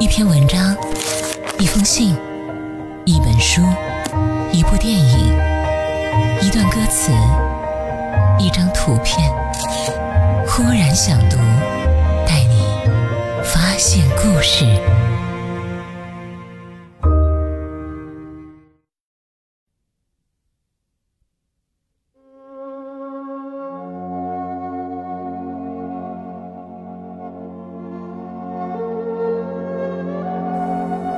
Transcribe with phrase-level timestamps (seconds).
[0.00, 0.76] 一篇文章，
[1.58, 2.16] 一封信，
[3.04, 3.62] 一本书，
[4.52, 5.36] 一部电影，
[6.40, 7.10] 一段歌词，
[8.38, 9.28] 一张图片。
[10.46, 11.36] 忽然想读，
[12.24, 12.62] 带你
[13.42, 14.64] 发现故事。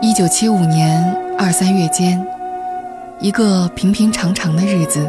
[0.02, 2.26] 一九七五年二三月间，
[3.20, 5.06] 一个平平常常的日子，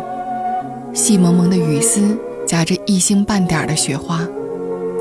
[0.93, 4.19] 细蒙蒙的雨丝夹着一星半点的雪花，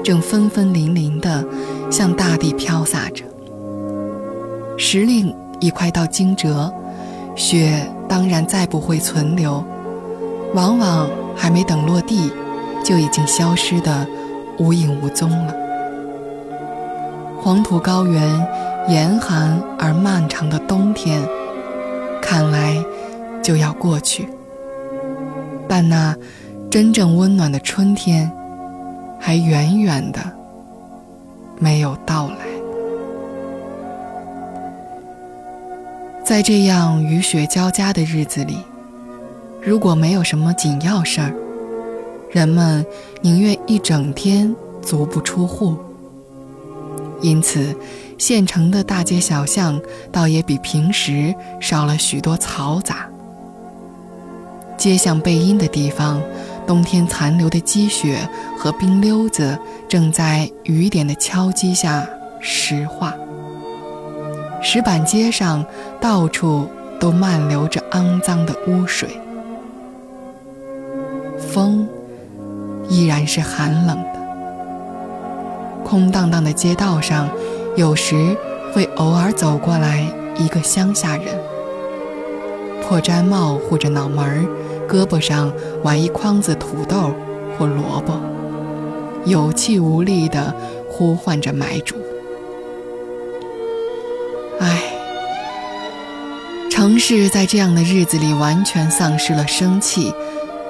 [0.05, 1.45] 正纷纷淋淋地
[1.91, 3.25] 向大地飘洒着。
[4.79, 6.73] 时令已快到惊蛰，
[7.35, 9.65] 雪当然再不会存留，
[10.55, 12.31] 往往还没等落地，
[12.85, 14.07] 就已经消失得
[14.57, 15.55] 无影无踪了。
[17.43, 18.70] 黄土高原。
[18.91, 21.23] 严寒而漫长的冬天，
[22.21, 22.77] 看来
[23.41, 24.29] 就要过去，
[25.69, 26.13] 但那
[26.69, 28.29] 真正温暖的春天，
[29.21, 30.19] 还远远的
[31.61, 32.37] 没有到来。
[36.25, 38.59] 在这样雨雪交加的日子里，
[39.63, 41.33] 如果没有什么紧要事儿，
[42.33, 42.85] 人们
[43.21, 45.77] 宁愿一整天足不出户。
[47.23, 47.75] 因此。
[48.19, 49.81] 县城的大街小巷
[50.13, 53.09] 倒也比平时少了许多嘈杂。
[54.77, 56.21] 街巷背阴的地方，
[56.67, 58.19] 冬天残留的积雪
[58.59, 62.07] 和冰溜子正在雨点的敲击下
[62.41, 63.15] 石化。
[64.63, 65.65] 石板街上
[65.99, 66.69] 到处
[67.01, 69.09] 都漫流着肮脏的污水，
[71.39, 71.89] 风
[72.87, 74.20] 依然是寒冷的。
[75.91, 77.29] 空荡荡的街道上。
[77.77, 78.37] 有时
[78.73, 80.07] 会偶尔走过来
[80.37, 81.27] 一个乡下人，
[82.83, 84.45] 破毡帽护着脑门儿，
[84.89, 85.53] 胳膊上
[85.83, 87.13] 挽一筐子土豆
[87.57, 88.15] 或萝卜，
[89.25, 90.55] 有气无力地
[90.89, 91.97] 呼唤着买主。
[94.61, 94.83] 唉，
[96.71, 100.13] 城市在这样的日子里完全丧失了生气，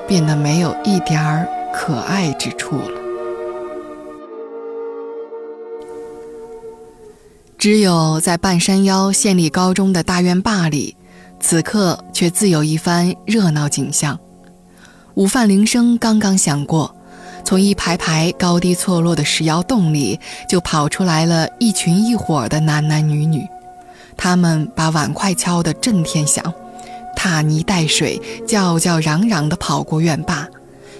[0.06, 2.99] 变得没有一点儿可爱之处了。
[7.60, 10.96] 只有在半山腰县立高中的大院坝里，
[11.40, 14.18] 此刻却自有一番热闹景象。
[15.12, 16.96] 午饭铃声刚刚响过，
[17.44, 23.46] 从一排排高低错落的石窑洞里就跑出来了一群一伙的男男女女。
[24.16, 26.42] 他们把碗筷敲得震天响，
[27.14, 30.48] 踏泥带水，叫叫嚷嚷地跑过院坝，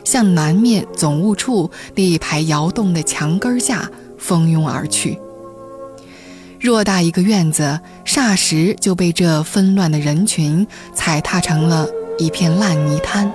[0.05, 5.19] 向南面总务处那一排窑洞的墙根下蜂拥而去。
[6.61, 11.89] 偌大一个院子，霎时就被这纷乱的人群踩踏成了
[12.19, 13.33] 一片烂泥滩。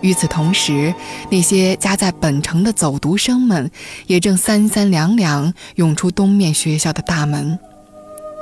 [0.00, 0.94] 与此同时，
[1.30, 3.70] 那些家在本城的走读生们
[4.06, 7.58] 也正三三两两涌出东面学校的大门。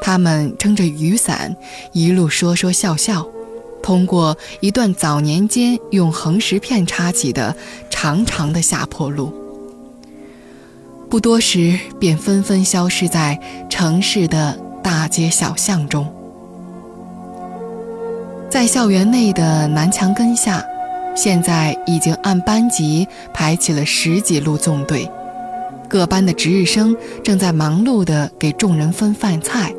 [0.00, 1.56] 他们撑着雨伞，
[1.93, 3.27] 一路说说笑笑，
[3.83, 7.56] 通过一段早年间用横石片插起的
[7.91, 9.45] 长长的下坡路。
[11.08, 13.38] 不多时，便纷纷消失在
[13.70, 16.06] 城市的大街小巷中。
[18.50, 20.64] 在校园内的南墙根下，
[21.14, 25.08] 现在已经按班级排起了十几路纵队，
[25.88, 29.72] 各班的值日生正在忙碌地给众人分饭菜。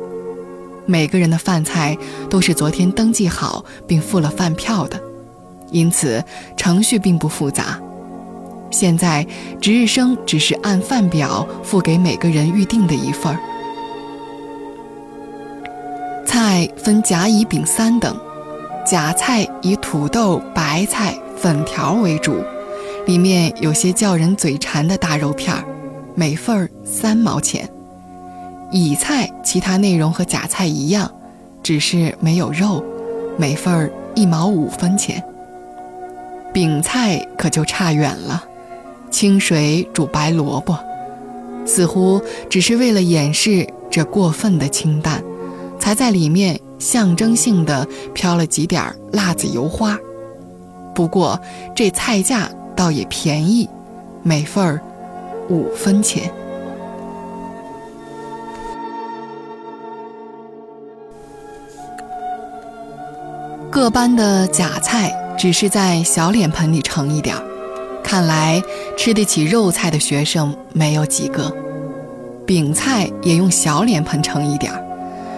[0.86, 1.96] 每个人的饭菜
[2.30, 4.98] 都是昨天登记好并付了饭票的，
[5.70, 6.24] 因此
[6.56, 7.78] 程序并不复杂。
[8.70, 9.26] 现在
[9.60, 13.40] 值日生只是按饭表付给每个人预定的一份儿。
[16.26, 18.16] 菜分甲、乙、丙三等，
[18.86, 22.36] 甲菜以土豆、白菜、粉条为主，
[23.06, 25.64] 里面有些叫人嘴馋的大肉片儿，
[26.14, 27.68] 每份儿三毛钱。
[28.70, 31.10] 乙菜其他内容和甲菜一样，
[31.62, 32.84] 只是没有肉，
[33.38, 35.22] 每份儿一毛五分钱。
[36.52, 38.44] 丙菜可就差远了。
[39.10, 40.78] 清水煮白萝卜，
[41.66, 45.22] 似乎只是为了掩饰这过分的清淡，
[45.78, 49.98] 才在里面象征性的飘了几点辣子油花。
[50.94, 51.40] 不过
[51.74, 53.68] 这菜价倒也便宜，
[54.22, 54.80] 每份儿
[55.48, 56.30] 五分钱。
[63.70, 67.47] 各班的假菜只是在小脸盆里盛一点儿。
[68.08, 68.62] 看来
[68.96, 71.54] 吃得起肉菜的学生没有几个。
[72.46, 74.82] 饼菜也用小脸盆盛一点儿，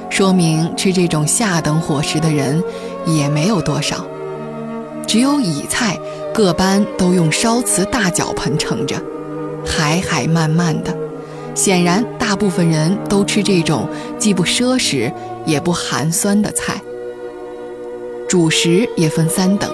[0.08, 2.62] 说明吃这种下等伙食的人
[3.04, 4.06] 也没有多少。
[5.04, 5.98] 只有乙菜
[6.32, 8.94] 各班都用烧瓷大脚盆盛着，
[9.66, 10.96] 海海漫漫的。
[11.56, 15.12] 显然，大部分人都吃这种既不奢侈
[15.44, 16.80] 也不寒酸的菜。
[18.28, 19.68] 主食也分三等：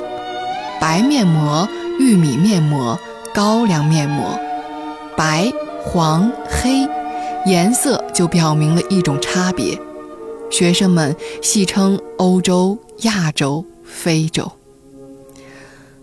[0.81, 2.99] 白面馍、玉米面膜、
[3.35, 4.39] 高粱面膜。
[5.17, 5.51] 白、
[5.83, 6.87] 黄、黑，
[7.47, 9.79] 颜色就表明了一种差别。
[10.51, 14.53] 学生们戏称欧洲、亚洲、非洲。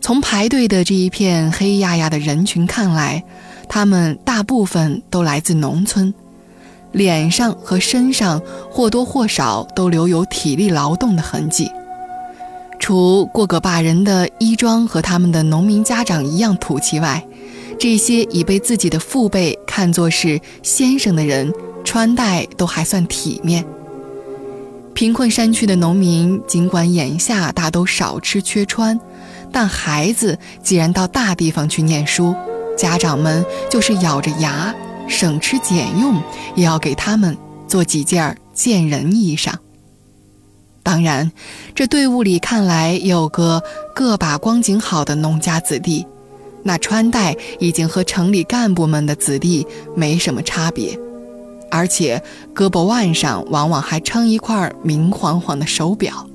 [0.02, 3.24] 从排队的这一片黑压压的人群看来，
[3.70, 6.14] 他们大部分都来自农村，
[6.92, 11.72] 脸上和身上或多或少都留有体力劳动的痕迹。
[12.84, 17.26] 除过个把人的衣装和他们的农民家长一样土气外，
[17.80, 21.50] 这些已被自己的父辈看作是先生的人，
[21.86, 23.64] 穿戴都还算体面。
[24.94, 29.00] 贫困山区的农民尽管眼下大都少吃缺穿。
[29.50, 32.36] 但孩子既然到大地方去念书，
[32.78, 34.76] 家长们就是咬着牙
[35.08, 36.22] 省吃俭用，
[36.54, 39.54] 也要给他们做几件儿见人衣裳。
[40.84, 41.32] 当然，
[41.74, 43.64] 这队伍里看来有个
[43.96, 46.06] 个把光景好的农家子弟，
[46.62, 49.66] 那穿戴已经和城里干部们的子弟
[49.96, 51.00] 没什么差别，
[51.72, 52.22] 而且
[52.54, 56.28] 胳膊腕上往往还撑一块明晃晃的手表。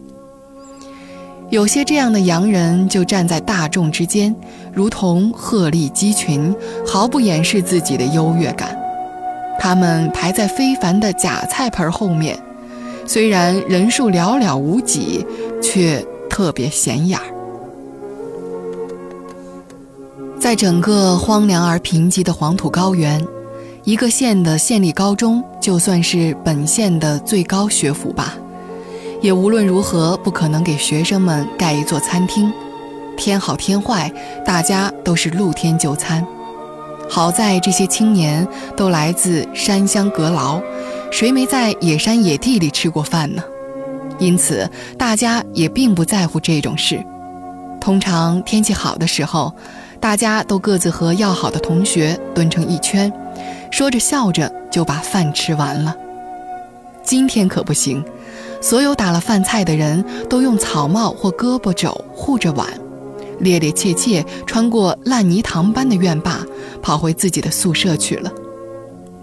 [1.50, 4.34] 有些这样的洋人就站在大众之间，
[4.72, 6.54] 如同鹤立鸡群，
[6.86, 8.76] 毫不掩饰自己的优越感。
[9.58, 12.38] 他们排在非凡的假菜盆后面，
[13.08, 15.25] 虽然人数寥寥无几，
[15.62, 17.25] 却特别显眼儿。
[20.38, 23.26] 在整个荒凉而贫瘠的黄土高原，
[23.82, 28.37] 一个县的县立高中就算是本县的最高学府吧。
[29.22, 32.52] 也无论如何不可能给学生们盖一座餐厅，
[33.16, 34.12] 天好天坏，
[34.44, 36.25] 大家都是露天就餐。
[37.08, 38.46] 好在这些青年
[38.76, 40.60] 都来自山乡阁牢，
[41.10, 43.43] 谁没在野山野地里吃过饭呢？
[44.19, 47.05] 因此，大家也并不在乎这种事。
[47.81, 49.52] 通常天气好的时候，
[50.00, 53.12] 大家都各自和要好的同学蹲成一圈，
[53.70, 55.96] 说着笑着就把饭吃完了。
[57.02, 58.05] 今天可不行。
[58.60, 62.66] 所有打了饭菜的人都用草帽或胳膊肘护着碗，
[63.40, 66.44] 趔趔趄趄穿过烂泥塘般的院坝，
[66.82, 68.31] 跑回自己的宿舍去了。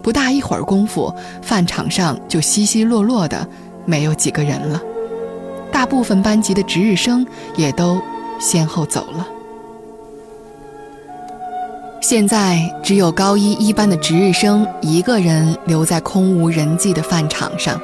[0.06, 1.12] 不大一会儿功夫，
[1.42, 3.44] 饭场上就稀稀落落的，
[3.84, 4.80] 没有几个人了。
[5.72, 7.26] 大部分班级的值日生
[7.56, 8.00] 也都
[8.38, 9.26] 先后走了。
[12.00, 17.76] 现在只有高一一班的值日生一个人留在空无人迹的饭场上。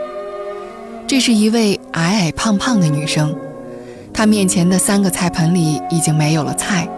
[1.09, 3.35] 这是一位矮矮胖胖的女生，
[4.15, 6.89] 她面前的三个菜盆里已经没有了菜，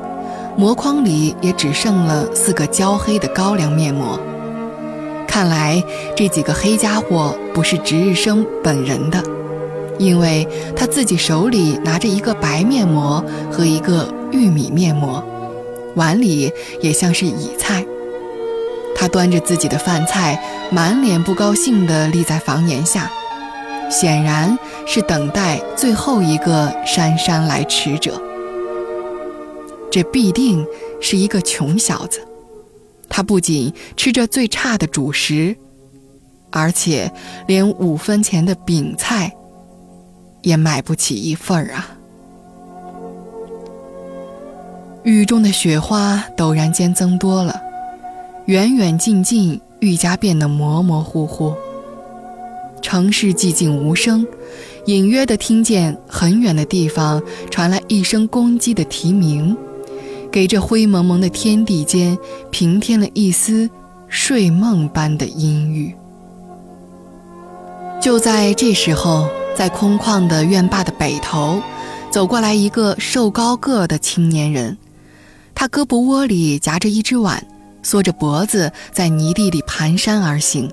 [0.54, 4.20] 馍筐里也只剩了四个焦黑的高粱面馍。
[5.34, 5.82] 看来
[6.14, 9.20] 这几个黑家伙不是值日生本人的，
[9.98, 10.46] 因为
[10.76, 13.20] 他自己手里拿着一个白面馍
[13.50, 15.24] 和一个玉米面馍，
[15.96, 17.84] 碗里也像是乙菜。
[18.94, 20.40] 他端着自己的饭菜，
[20.70, 23.10] 满脸不高兴地立在房檐下。
[23.90, 24.56] 显然
[24.86, 28.22] 是等待最后一个姗姗来迟者。
[29.90, 30.64] 这必定
[31.00, 32.20] 是一个穷小子，
[33.08, 35.56] 他不仅吃着最差的主食，
[36.50, 37.12] 而且
[37.46, 39.32] 连五分钱的饼菜
[40.42, 41.96] 也买不起一份儿啊！
[45.04, 47.60] 雨中的雪花陡然间增多了，
[48.46, 51.54] 远远近近愈加变得模模糊糊。
[52.80, 54.26] 城市寂静无声，
[54.86, 59.56] 隐约地听见很远的地方传来一声公鸡的啼鸣，
[60.34, 62.18] 给这灰蒙蒙的天地间
[62.50, 63.70] 平添了一丝
[64.08, 65.94] 睡梦般的阴郁。
[68.02, 71.62] 就在这时候，在空旷的院坝的北头，
[72.10, 74.76] 走过来一个瘦高个的青年人，
[75.54, 77.40] 他胳膊窝里夹着一只碗，
[77.84, 80.68] 缩着脖子在泥地里蹒跚而行。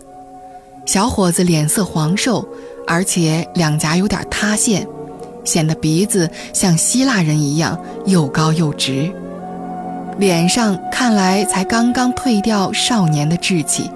[0.87, 2.43] 小伙子脸色黄瘦，
[2.87, 4.87] 而且两颊有点塌陷，
[5.45, 9.13] 显得鼻子像希腊人一样又高又直。
[10.17, 13.89] 脸上看来才刚刚褪掉少年的稚气，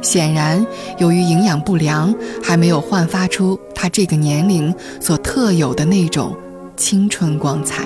[0.00, 0.64] 显然
[0.96, 6.34] 由于营养不良，还没有焕发出他这个年龄所特有的那种
[6.76, 7.84] 青春光彩。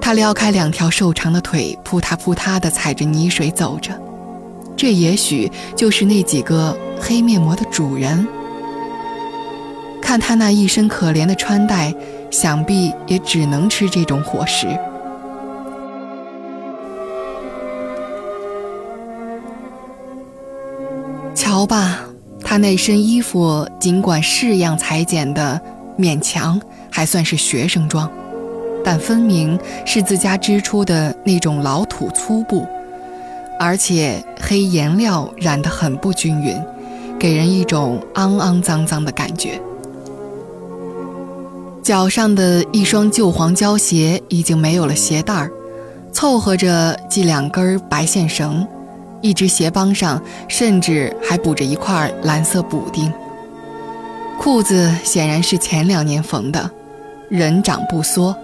[0.00, 3.90] 他撩开两条瘦长的腿，扑嗒扑嗒地踩着泥水走着。
[4.76, 8.26] 这也许就是那几个黑面膜的主人。
[10.02, 11.94] 看他那一身可怜的穿戴，
[12.30, 14.66] 想必也只能吃这种伙食。
[21.64, 22.00] 瞧吧，
[22.42, 25.58] 他那身衣服尽管式样裁剪的
[25.98, 28.10] 勉强还算是学生装，
[28.84, 32.66] 但分明是自家织出的那种老土粗布，
[33.58, 36.62] 而且黑颜料染得很不均匀，
[37.18, 39.58] 给人一种肮肮脏脏的感觉。
[41.82, 45.50] 脚上的一双旧黄胶鞋已经没有了鞋带儿，
[46.12, 48.66] 凑合着系两根白线绳，
[49.24, 53.10] 一只鞋帮上甚至还补着一块蓝色补丁。
[54.38, 56.70] 裤子显然是前两年缝的，
[57.30, 58.36] 人长不缩，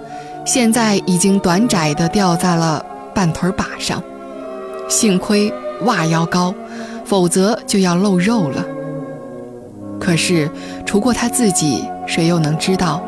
[0.46, 2.82] 现在已经短窄的掉在了
[3.14, 4.02] 半腿把上。
[4.88, 6.54] 幸亏袜腰高，
[7.04, 8.64] 否则就要露肉了。
[10.00, 10.50] 可是，
[10.86, 13.02] 除过他自己，谁又能知道？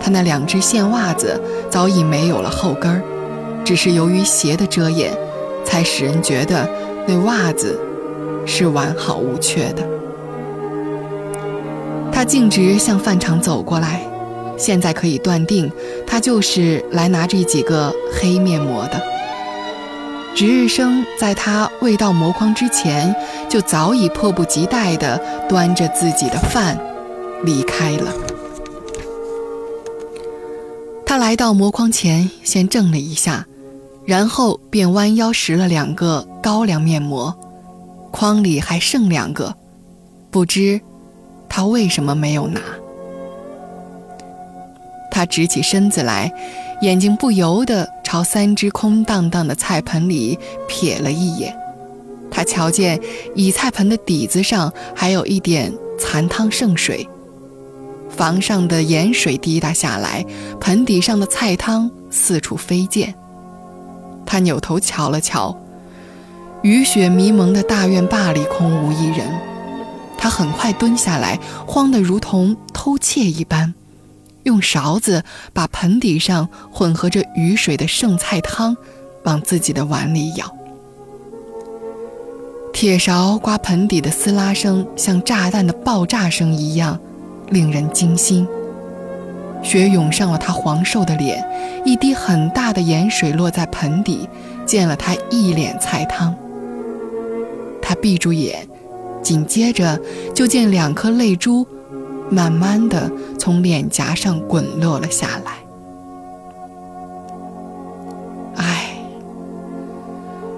[0.00, 3.02] 他那两只线袜子早已没有了后跟儿，
[3.62, 5.12] 只是由于鞋的遮掩，
[5.66, 6.66] 才使人觉得
[7.06, 7.78] 那袜子
[8.46, 9.86] 是完好无缺的。
[12.12, 14.06] 他径直向饭场走过来，
[14.58, 15.70] 现在可以断定，
[16.06, 19.00] 他就是来拿这几个黑面膜的。
[20.34, 23.14] 值日生在他未到魔框之前，
[23.48, 26.78] 就早已迫不及待地端着自己的饭
[27.42, 28.12] 离开了。
[31.04, 33.46] 他来到魔框前，先怔了一下，
[34.04, 37.34] 然后便弯腰拾了两个高粱面膜，
[38.10, 39.54] 筐里还剩两个，
[40.30, 40.80] 不知
[41.48, 42.60] 他为什么没有拿。
[45.10, 46.32] 他直起身子来，
[46.80, 51.54] 眼睛不由得朝三只空荡荡的菜盆里瞥了一眼。
[52.30, 52.98] 他瞧见
[53.34, 57.06] 以菜盆的底子上还有一点残汤剩水。
[58.08, 60.24] 房上的盐水滴答下来，
[60.60, 63.12] 盆底上的菜汤四处飞溅。
[64.24, 65.56] 他扭头瞧了瞧，
[66.62, 69.26] 雨雪迷蒙的大院坝里空无一人。
[70.18, 73.72] 他很快蹲下来，慌得如同偷窃一般，
[74.42, 75.24] 用勺子
[75.54, 78.76] 把盆底上混合着雨水的剩菜汤
[79.24, 80.54] 往自己的碗里舀。
[82.74, 86.98] 铁勺刮盆底的撕拉声，像炸弹的爆炸声一样。
[87.48, 88.46] 令人惊心，
[89.60, 91.44] 血涌上了他黄瘦的脸，
[91.84, 94.28] 一滴很大的盐水落在盆底，
[94.64, 96.32] 溅了他一脸菜汤。
[97.90, 98.68] 他闭住眼，
[99.20, 99.98] 紧接着
[100.32, 101.66] 就见两颗泪珠，
[102.30, 105.54] 慢慢的从脸颊上滚落了下来。
[108.54, 108.96] 唉，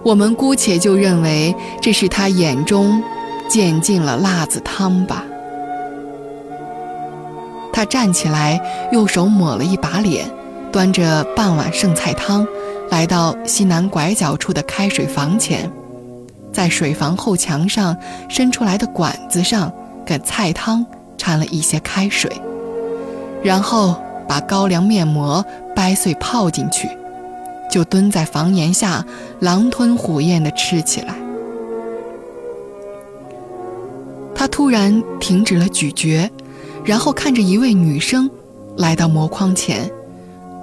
[0.03, 3.03] 我们姑且就认为这是他眼中
[3.49, 5.25] 溅进了辣子汤吧。
[7.73, 8.61] 他站起来，
[8.93, 10.31] 用手抹了一把脸，
[10.71, 12.47] 端着半碗剩菜汤，
[12.91, 15.73] 来到西南拐角处的开水房前，
[16.53, 17.97] 在水房后墙上
[18.29, 19.73] 伸出来的管子上
[20.05, 20.85] 给菜汤
[21.17, 22.31] 掺了一些开水，
[23.43, 23.97] 然后
[24.29, 25.45] 把高粱面膜
[25.75, 26.89] 掰碎泡进去，
[27.71, 29.05] 就蹲在房檐下
[29.41, 31.15] 狼吞虎咽地吃起来。
[34.35, 36.31] 他突然停止了咀嚼。
[36.85, 38.29] 然后看着一位女生
[38.77, 39.89] 来到魔框前，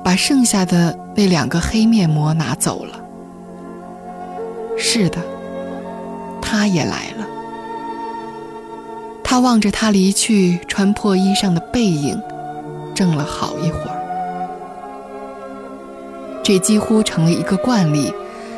[0.03, 2.99] 把剩下的那两个黑面膜拿走了。
[4.77, 5.17] 是的，
[6.51, 7.27] 他也来了。
[9.23, 12.19] 他望着他离去穿破衣裳的背影，
[12.95, 13.95] 怔了好一会儿。
[16.41, 18.11] 这几乎成了一个惯例，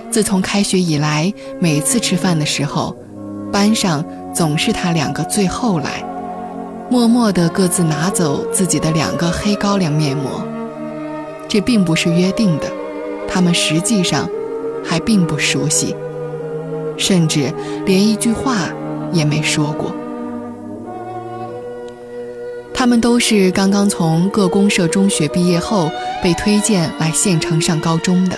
[0.10, 2.96] 自从开学以来，每次吃饭的时候，
[3.52, 6.02] 班上总是他两个最后来。
[6.90, 10.42] 默默地各自拿走自己的两个黑高粱面膜，
[11.50, 12.72] 这并不是约定的，
[13.28, 14.30] 他们实际上
[14.82, 15.94] 还并不熟悉，
[17.02, 17.52] 甚至
[17.86, 18.70] 连一句话
[19.12, 19.92] 也没说过。
[22.74, 25.92] 他们都是刚刚从各公社中学毕业后
[26.24, 28.38] 被推荐来县城上高中的，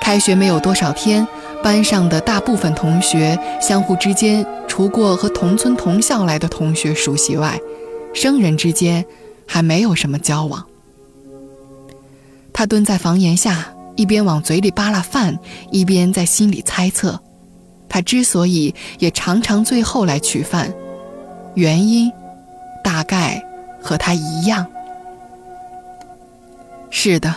[0.00, 1.26] 开学没有多少天。
[1.62, 7.58] 班上的大部分同学相互之间，除过和同村同校来的同学熟悉外，
[8.12, 9.02] 生人之间
[9.46, 10.62] 还没有什么交往。
[12.52, 15.38] 他蹲在房檐下，一边往嘴里扒拉饭，
[15.70, 17.18] 一边在心里猜测：
[17.94, 20.74] 他之所以也常常最后来取饭，
[21.54, 22.10] 原因
[22.82, 23.40] 大概
[23.80, 24.66] 和他一样。
[26.90, 27.32] 是的，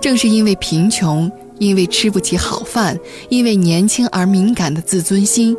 [0.00, 1.30] 正是因为贫穷。
[1.58, 2.98] 因为吃不起好饭，
[3.30, 5.56] 因为年轻而敏感的自尊心，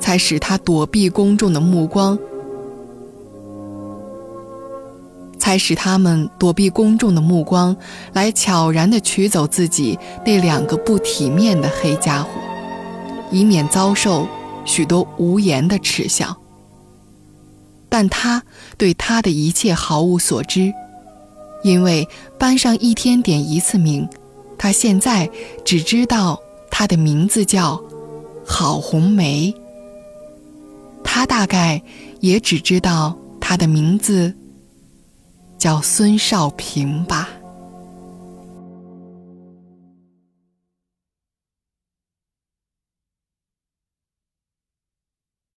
[0.00, 2.18] 才使他躲避公众的目光，
[5.38, 7.76] 才使他们躲避公众的目光，
[8.14, 12.30] 来悄然地取走自己那两个不体面的黑家伙，
[13.34, 14.28] 以免遭受
[14.64, 16.34] 许多无言的耻笑。
[17.88, 18.42] 但他
[18.78, 20.72] 对他的一切毫无所知，
[21.62, 24.08] 因为班上一天点一次名。
[24.56, 25.28] 他现在
[25.64, 27.82] 只知道他的名字叫
[28.46, 29.52] 郝红梅。
[31.02, 31.82] 他大概
[32.20, 34.34] 也只知道他的名字
[35.58, 37.28] 叫孙少平吧。